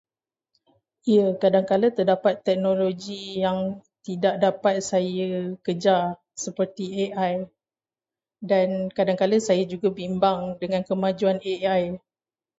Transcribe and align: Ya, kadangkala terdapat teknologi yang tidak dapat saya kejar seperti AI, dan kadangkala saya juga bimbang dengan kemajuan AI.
Ya, 1.13 1.27
kadangkala 1.41 1.87
terdapat 1.97 2.33
teknologi 2.47 3.21
yang 3.43 3.59
tidak 4.07 4.35
dapat 4.45 4.75
saya 4.91 5.31
kejar 5.65 6.03
seperti 6.43 6.85
AI, 7.13 7.33
dan 8.49 8.69
kadangkala 8.97 9.37
saya 9.47 9.61
juga 9.73 9.87
bimbang 9.97 10.41
dengan 10.61 10.81
kemajuan 10.89 11.37
AI. 11.51 11.81